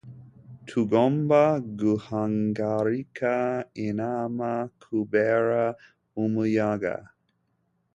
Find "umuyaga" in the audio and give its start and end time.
6.23-6.95